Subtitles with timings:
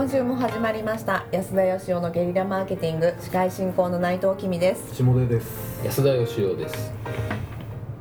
[0.00, 1.26] 今週も始まりました。
[1.30, 3.14] 安田義雄のゲリラマーケティング。
[3.20, 4.94] 司会進行の内藤君です。
[4.94, 5.84] 下出です。
[5.84, 6.90] 安田義雄です。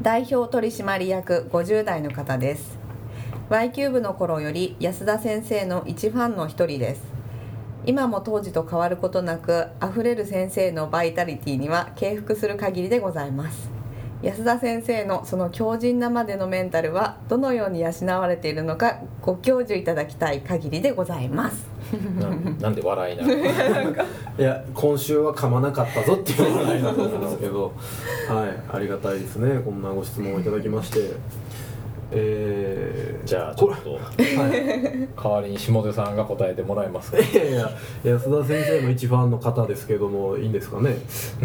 [0.02, 2.78] 代表取締役50代の方です。
[3.50, 7.04] Y キューブの頃より安田先生の一ファンの一人です。
[7.86, 13.70] 今も当時と変わることなく溢れる先生のバイタリティには敬服する限りでございます。
[14.22, 21.69] 安田先生のその強靭なまでのメンタルはどのように養われているのかご教授いただきたい限りでございます
[22.20, 22.30] な
[22.62, 24.06] なんで笑いながら
[24.38, 27.74] いや今週は噛まなかったぞっていう笑いだと思うんですけど
[28.30, 29.60] はいありがたいですね。
[29.64, 31.12] こんなご質問をいただきまして
[32.12, 35.08] えー、じゃあちょっとはい。
[35.22, 37.18] 代わりに下出さんが答えてもらえますか？
[37.20, 37.70] いやいや
[38.04, 40.96] 安田先生の一ファンの方ですけどもいいんですかね？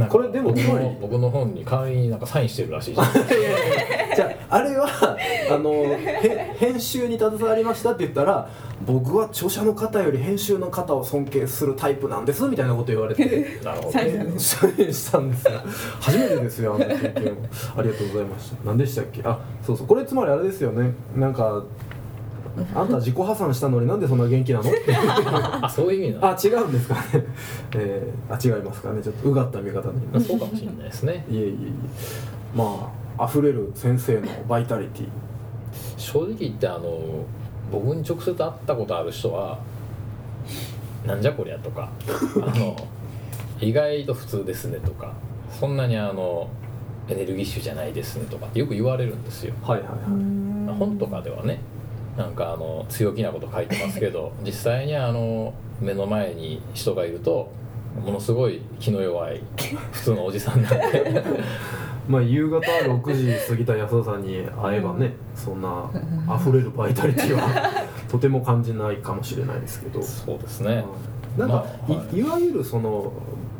[0.08, 3.04] これでも僕つまりの僕の本に代わりになんかサインしてるらしいじゃ
[4.16, 4.86] じゃああれは
[5.50, 8.48] あのへ編集に携わりましたって言ったら
[8.86, 14.34] 僕は著者の方より編集の方を尊敬するタイプなんですみたいなこと言われて なるほどね。
[14.38, 14.92] サイン。
[14.92, 15.52] したんですよ。
[16.00, 17.04] 初めてですよあの経験
[17.76, 18.56] ありがとうございました。
[18.64, 19.20] 何でしたっけ？
[19.24, 19.86] あそうそう。
[19.86, 20.92] これつまりあれですよね。
[21.16, 21.62] なんか
[22.72, 24.70] あんた自己破産したのになんでそんな元気なの？
[24.70, 26.26] っ てあそういう意味なの？
[26.28, 27.00] あ違うんですかね、
[27.74, 29.02] えー、あ違いますかね。
[29.02, 31.24] ちょっとうがった見方にそうかもしれないですね。
[31.28, 31.56] いえいえいえ。
[32.56, 35.08] まあ溢れる先生のバイタリティ。
[35.96, 36.96] 正直言ってあの
[37.72, 39.58] 僕に直接会ったことある人は
[41.04, 41.88] 「なんじゃこりゃ」とか。
[42.36, 42.76] あの
[43.60, 45.12] 「意外と普通ですね」とか
[45.50, 46.48] 「そんなにあの
[47.08, 49.54] エネルギッシュじゃないですね」とかってよく言われるんですよ。
[49.62, 50.78] はいはいはい。
[50.78, 51.60] 本とかではね
[52.16, 57.50] なんかあの強気なこと書いてますけど 実際にあの目の前に人がいると
[58.04, 59.40] ものすごい気の弱い
[59.92, 61.22] 普通のおじさんなんで。
[62.06, 65.88] まあ夕方6時過ぎた安田さんに会えばね、そんな
[66.38, 67.40] 溢れるバイタリティは
[68.10, 70.84] とても感じないかもしれないですけど、そうですね。
[71.38, 72.16] なんか、まあはい。
[72.16, 73.10] い、いわゆるその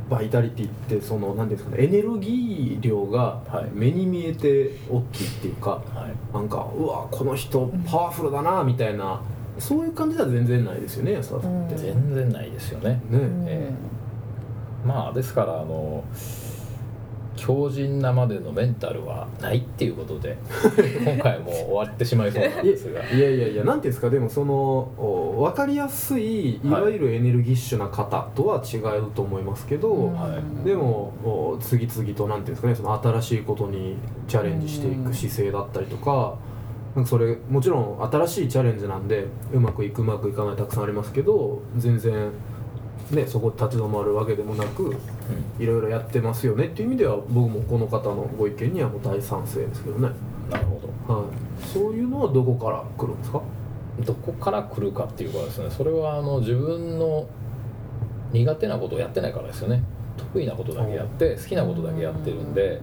[0.09, 3.71] バイタリティってその何ですかねエネルギー量がはい。
[3.73, 6.35] 目に見えて大きいっていうか、はい。
[6.35, 9.21] なんかうわこの人パワフルだなみたいな
[9.59, 11.83] そういう感じでは全然ないですよね安田さんって、うん。
[11.83, 13.01] ね全然ないですよね。
[13.11, 13.71] うんえ。
[14.85, 16.05] まあですからあの
[17.45, 20.39] 強靭なまでのメンタルはないっていうことで
[21.05, 23.01] 今回もう終わってしまいそうなんいですが。
[23.01, 24.55] や いやいやいやなんていうんですかでもその
[24.97, 30.67] お分かりやすいいわゆるエネルギッシュな方とは違うと思いますけど、はい。
[30.67, 33.97] でもお次々となんていうんですかねその新しいことに
[34.27, 36.37] チャレンジしていく姿勢だったりとか,、
[36.97, 42.31] なんかそれもちろん新しいチャレンジなんでうまくいくうまくいかないたくさんありますけど全然
[43.11, 44.97] ねそこで立ち止まるわけでもなく
[45.59, 46.67] いろいろやってますよね。
[46.67, 50.11] っていう意味では僕もこの方のご意見にはもう大賛成ですけどね、
[50.51, 51.15] なるほど。
[51.15, 51.27] はい、
[51.67, 53.43] そういうのはどこから来るんですか？
[54.05, 57.29] どこから来るかっていうかですねそれはあの自分の
[58.33, 59.83] 苦手なことをやってないからですよね。
[60.17, 62.81] 得意なことだけやって好きなことだけやってるんで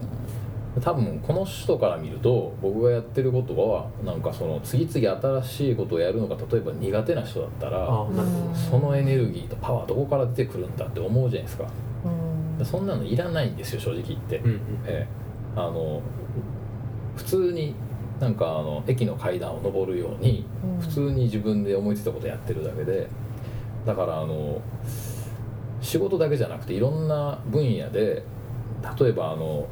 [0.80, 7.88] 多分この人から見ると僕がやってることはなんかその次々新しいことをやるのが例えば苦手な人だったら
[8.70, 11.66] そのエネルギーとパワーどこから出てくるんだって思うじゃないですか。
[12.60, 12.66] うん。
[12.66, 14.60] そんなのいらないんですよ正直言って、うんうん。
[14.86, 15.08] ええ。
[15.58, 16.02] あの
[17.18, 17.76] 普通に
[18.22, 20.80] なんかあの駅の階段を上るようにうん。
[20.80, 23.10] 普通に自分で思いついたことやってるだけで
[23.86, 24.62] だからあの
[25.82, 28.24] 仕事だけじゃなくていろんな分野で
[29.00, 29.68] 例えばあの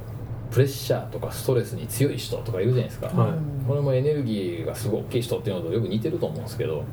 [0.52, 3.68] プレッシャーとかストレスに強い人とかいるじゃないですか、はい。
[3.68, 6.84] これもエネルギーがすごい大きい人っていうのとよく似てると思うんですけど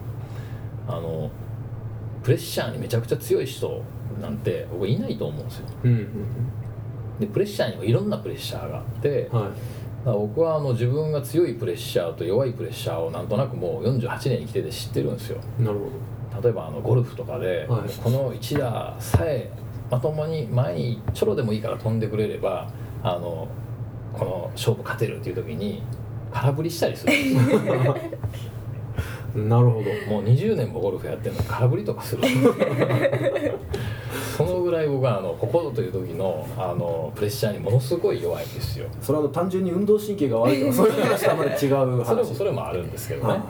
[0.87, 1.31] あの
[2.23, 3.83] プレッシャーにめちゃくちゃ強い人
[4.21, 5.67] なんて僕いないと思うんですよ。
[5.85, 6.09] うんうん
[7.19, 9.51] でプレッシャーにもいろんなプレッシャーがあって、うんはい
[10.05, 15.41] 僕はあの自分が強いプレッシャーと弱いプレッシャーをなんとなくもう48年生きてて知ってるんですよ。
[15.59, 15.81] なる
[16.31, 17.91] ほ例えばあのゴルフとかで、はい。
[17.91, 19.51] この一打さえ
[19.91, 22.71] まともに前にちょろでもいいから飛んでくれれば
[23.07, 23.47] あの
[24.13, 25.81] この勝負勝てるっていう時に
[26.33, 27.13] 空振りしたりする。
[29.49, 29.91] なるほど。
[30.11, 32.23] もう20年もゴルフやってるのに空振りとかする。
[34.37, 38.87] そのぐらい僕はあのここぞという時のあのプレッシャーにものすごい弱いんですよ。
[39.01, 42.05] それは単純に運動神経が悪いとかそういう話とはまた違う話。
[42.05, 43.41] それもそれもあるんですけどね、はい。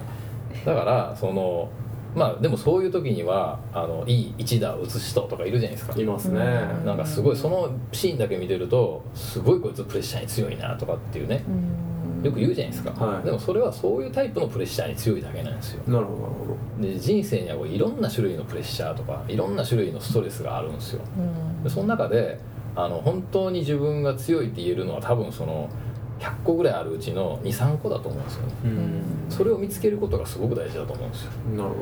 [0.67, 1.71] だからその
[2.17, 6.01] まあでもそういう時にはあのいい一打を打つ人とかいるじゃないですか。
[6.01, 6.41] いますね。
[6.81, 6.87] うん。
[6.87, 11.45] なんかすごいそのシーンだけ見てるとすごいこいつプレッシャーに強いなとかっていうね。
[11.47, 12.25] うん。
[12.25, 13.25] よく言うじゃないですか、はい。
[13.25, 15.83] でもそれはそういうタイプのプレッシャーに強いだけなんですよ。
[15.87, 16.33] なるほどなる
[16.79, 21.03] ほで人生にはこういろんな種類のプレッシャーとかいろんな種類のストレスがあるんですよ。
[21.19, 21.63] うん。
[21.63, 22.39] でその中で
[22.75, 25.69] あの本当に自分が強いって言えるのは多分その
[26.19, 28.53] 100個ぐらいあるうちの23個だと思うんですよね。
[28.65, 29.03] どううん。
[29.29, 31.31] それを見つけることがすごく大事だと思うんですよ。
[31.57, 31.75] なるほ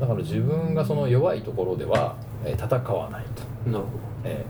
[0.00, 3.24] だから自分がその弱いところでは、えー戦わない
[3.64, 3.90] と、なるほ
[4.24, 4.44] え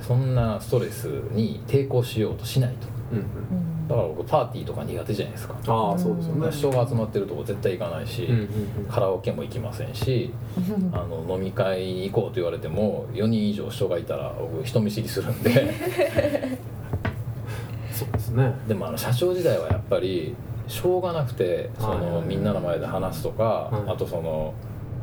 [0.00, 2.86] ーそんなストレスに抵抗しようとしないと。
[2.86, 3.88] どうん。
[3.88, 5.54] だから僕パーティーとか苦手じゃないですか。
[5.66, 6.50] ああそうですよね。
[6.50, 8.48] 人が集まってるとこ絶対行かないし、うんうんうん。
[8.88, 10.30] カラオケも行きませんし
[10.92, 15.68] あの飲み会に行こうと言われても4人以上人がいたら僕人見知りするんで
[18.28, 18.52] ですね。
[18.68, 20.34] でもあの社長時代はやっぱり
[20.66, 21.98] しょうがなくてそはい。
[21.98, 23.90] のみんなの前で話すとか、はい。
[23.92, 24.54] あとその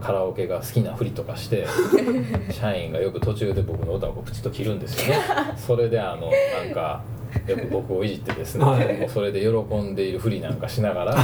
[0.02, 1.66] カラオケが好きなふりとかして
[2.52, 5.22] 社員がよく途中で僕の歌をプチッと切るんですよね。
[5.58, 6.30] それであの
[6.64, 7.02] なんか
[7.48, 8.98] よく僕をいじってですね、はい。
[8.98, 9.48] もうそれで喜
[9.82, 11.16] んでいるふりなんかしながら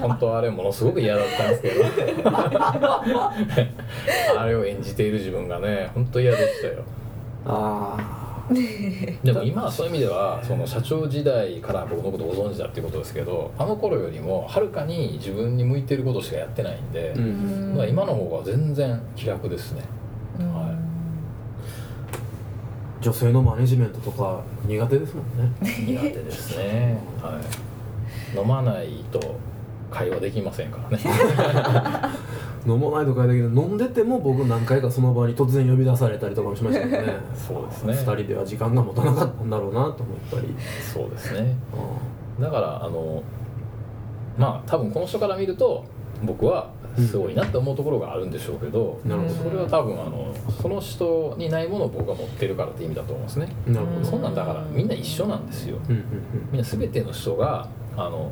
[0.00, 1.84] 本当はあれものすごく嫌だったんですけど。
[4.38, 6.82] あれを演じている自分がね本当嫌でしたよ。
[7.46, 8.19] ああ
[9.22, 17.74] でも今はそういう意味ではその社長時代から僕のことをご存知だっていうことですけどあの頃よりもはるかに自分に向いてることしかやってないんで、うん。
[17.76, 19.82] まあ今の方が全然気楽ですね。
[20.38, 20.76] は
[23.00, 25.52] 女性のマネジメントとか苦手ですもんね。
[25.62, 26.98] 苦手ですね。
[27.22, 27.40] は
[28.34, 28.38] い。
[28.38, 29.36] 飲まないと
[29.90, 31.02] 会話できませんからね
[32.66, 37.14] 飲まないとかだけど飲んでても僕何回かその場に突然呼び出されたりとかもしましたけどね。
[37.34, 37.92] そうですね。
[37.94, 39.94] 2人では時間が持たなかったんだろうなと思っ
[40.30, 40.54] たり。
[40.92, 41.56] そうですね。
[42.38, 43.22] あだからあの
[44.38, 45.84] まあ多分この人から見ると
[46.22, 49.34] 僕はすごいなって思うところがあるんでしょうけど、なるほど。
[49.34, 53.48] それは多分あのその人にないものを僕が持ってるからって意味だと思うんですね。
[53.68, 54.04] あなるほど。
[54.04, 55.78] そんなんだからみんな一緒なんですよ。
[55.88, 56.04] うんうん。
[56.52, 58.30] みんな全ての人があの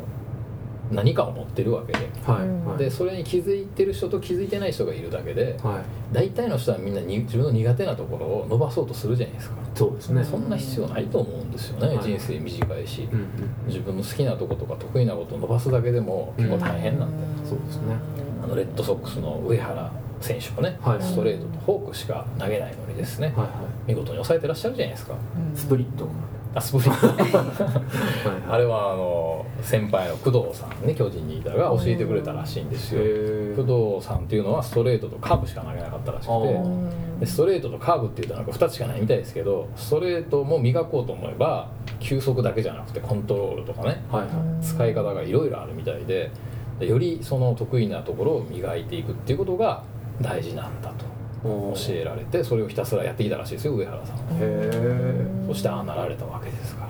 [0.91, 1.99] 何かを持ってるわけで。
[2.27, 2.67] うん。
[2.67, 2.79] はい。
[2.79, 6.15] でそれに気づいてる人と気づいてない人がいるだけではい。
[6.15, 9.57] 大体の人はみんなに自分の苦手なところを伸ばそうとするじゃないですか。
[9.75, 10.25] そうですね。
[10.25, 11.99] そんな必要ないと思うんですよね、はい。
[11.99, 13.09] 人生短いし。
[13.13, 13.29] うんうん
[13.67, 17.97] 自分の好きなとことか得意なことを伸ばすだけでも結構大変なんで、そうですね。
[18.43, 21.03] あのレッドソックスの上原選手もね、はい。
[21.03, 23.51] ストレートとフォークしか投げないのにですね、はいは
[23.87, 25.15] 見事に抑えてらっしゃるじゃないですか。
[25.15, 25.17] い
[25.55, 26.09] スプリット
[26.55, 28.43] あスプリットはい。
[28.51, 33.01] あれはあの先輩の工藤さんね巨人にいたが教えてくれたらしいんですよ。
[33.03, 41.69] へ工藤さんっていうのはストレートとカーブしか投げなかったらしくあてストレートとカーブっていうとなんか2つしかないみたいですけどストレートも磨こうと思えば
[42.01, 44.29] 球速だけじゃなくてコントロールとかねはいは
[44.61, 44.65] い。
[44.65, 46.31] 使い方がいろいろあるみたいで
[46.79, 49.83] でよりその得意なところを磨いていくっていうことが
[50.21, 51.05] 大事なんだと。
[51.05, 54.23] お教えられてそれをひたすらやってきたらしいですよ上原さんは。
[54.23, 56.89] へえそしてああなられたわけですから。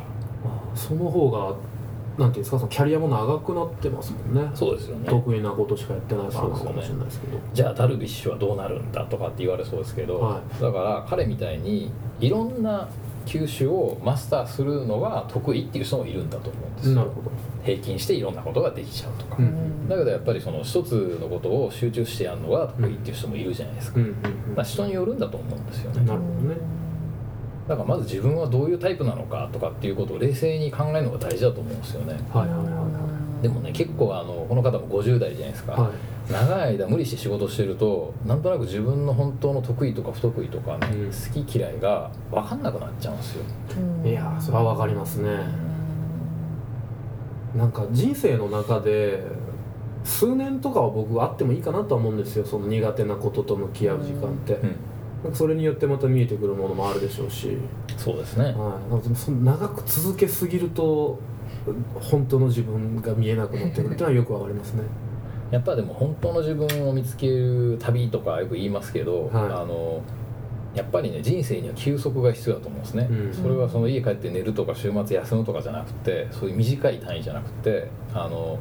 [0.75, 1.57] その方が
[2.19, 4.51] なんていうんですかそのキャリアも長くなってますもんね。
[4.55, 5.09] そうですよね。
[5.09, 11.91] 得意なことしかやってないからなのかもそうですよねしれないですけどじゃあダルビッシュはどうなるんだとかって言われそうですけど、はだから彼みたいに
[12.21, 12.89] いろんな
[13.27, 17.07] 球種をマスターするのが得意っていう人もいるんだと思うんですよ。
[17.65, 24.01] 平均していろんなことができちゃうとか、うんだけどやっぱりその一つのことを集中してやるのが得意っていう人もいるじゃないですか、
[24.55, 26.05] まあ、人によるんだと思うんですよね。
[26.05, 26.57] なるほどね。
[27.67, 32.15] だからまず自分はどういうタイプなのかとかっていうことを冷静に考えるのが大事だと思うんですよね。
[32.33, 35.83] はいはいはいでもね結構あのこの方も50代じゃないですか、はい。
[35.83, 35.93] はい
[36.31, 41.07] 長い間無理して仕事してるとなんとなく自分の本当の得意とか不得意とかね、うん。
[41.07, 43.45] 好き嫌いが分かんなくなっちゃうんですよ。
[44.05, 45.31] いやーそれはわかりますね。
[47.57, 49.23] なんか人生の中で
[50.05, 52.45] 数年とかは僕はあってもいいかなとは思うんですよ。
[52.45, 54.77] その苦手なことと向き合う時間って、うん。
[55.25, 57.57] なんかそれによってまた見えてくるものもあるでしょうし、
[57.97, 58.45] そうですね。
[58.45, 61.19] はい、なんかでもその長く続けすぎると
[61.95, 64.83] 本当の自分が見えなくなってくるっていうのはよくわかりますね。
[65.51, 69.45] やっぱでも本当の自分を見つける旅とかよく言いますけど、はい。
[69.45, 70.03] あの
[70.75, 73.35] やっぱりね人生には休息が必要だと思うんですね、うん。
[73.35, 78.59] それはその家帰って寝るとか週末休むとかじゃなくてそういう短い単位じゃなくてあの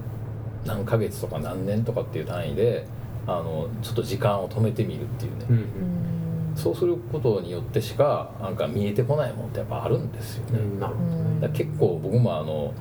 [0.65, 2.85] 何ヶ月とか何年とかっていう単位で
[3.27, 6.16] あのちょっと時間を止めてみるっていうね、うん
[6.57, 10.79] そうすることによってしかなんか見えてこないものってやっぱあるんですよね、うん。
[10.79, 11.41] なるほどね。
[11.41, 12.73] だから結構僕もあの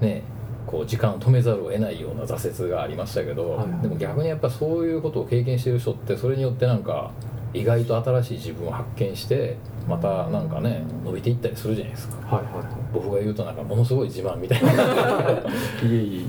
[0.00, 0.22] ね
[0.66, 7.10] こう時間を止めざるを得ないような挫折がありましたけど、はいでも逆にやっぱそういうことを経験してる人ってそれによってなんか
[7.52, 9.56] 意外と新しい自分を発見して
[9.86, 12.36] またなんかね伸びていったりするじゃないですか。
[12.36, 14.72] はいはいは僕が言うとなんかものすごい自慢みたいな。
[14.72, 14.74] い
[15.86, 16.24] いえいえい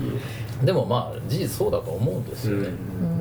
[0.62, 0.66] え。
[0.66, 2.68] でもまあ事実そうだと思うんですよね、
[3.02, 3.15] まあ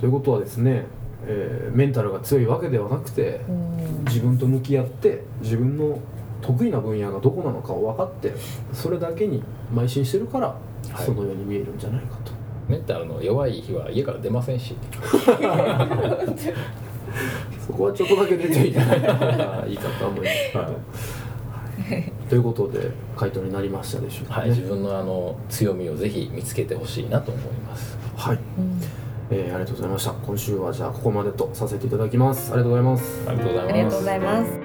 [0.00, 0.86] ということはですね、
[1.26, 3.40] えーメンタルが強いわけではなくて
[4.06, 6.00] 自分と向き合って自分の
[6.40, 8.32] 得意な分野がどこなのかを分かって
[8.72, 9.42] それだけに
[9.72, 10.56] 邁進してるから、は
[11.02, 11.04] い。
[11.04, 12.32] そのように見えるんじゃないかと。
[12.68, 14.74] メンタルの弱い日は家から出ませんし。
[17.66, 22.12] そこはちょっとだけ出ていただいた方がいいかと思いますけど、はい。
[22.28, 27.98] ということで回答になりましたでしょうか、ね、はい、自分のあの強みをぜひ見つけてほしいなと思います。
[28.16, 28.38] はい、
[29.30, 30.12] えーありがとうございました。
[30.12, 32.52] 今週はじゃあここまでとさせていただきます。
[32.52, 33.28] ありがとうございます。
[33.28, 33.70] ありがとうございます。
[33.70, 34.60] ありがとうございます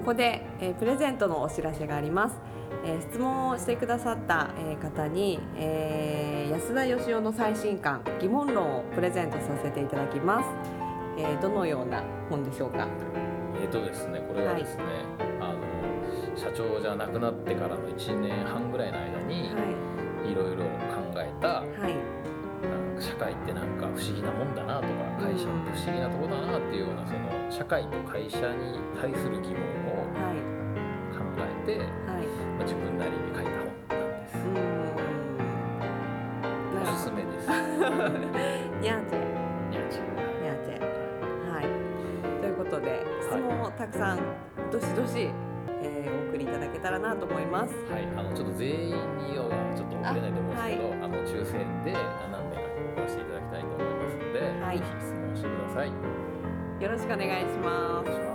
[0.00, 2.36] ここで、えープレゼントのお知らせがあります、
[2.84, 10.48] えー質問をしてくださった、えー方に、えー安田義雄の最新刊疑問論をプレゼントさせていただきます、
[11.16, 12.88] えーどのような本でしょうか？
[13.62, 14.82] えっ、とですねこれはですね、
[15.40, 15.60] あの
[16.36, 19.52] 社長じゃなくなってからの1年半ぐらいの間にはい
[20.34, 21.94] ろいろ考えたいはい。
[22.60, 27.20] なんか社会ってなんか不思議なもんだなとか会社って不思議なとこだなっていうようなその
[27.50, 29.62] 社会と会社に対する疑問
[29.96, 30.36] をはい。
[31.16, 31.88] 考えて、はい。
[31.88, 34.36] まあ、自分なりに書いた本なんです。
[36.92, 37.46] おすすめです。
[37.46, 37.52] ど
[38.80, 39.18] にゃーちゃ
[41.50, 41.64] はい。
[42.40, 44.18] ということで質問をたくさん。
[44.70, 45.30] どしどし、
[46.80, 51.92] けたらなと思いますはい、あのちょっと全員にはちょっと送れないと思うんですけど、あ,、の抽選で
[52.32, 52.62] 何名か
[52.96, 55.92] 送らせていただきたいと思いますので、はいぜひ質問してください。
[56.82, 58.29] よろしくお願いします。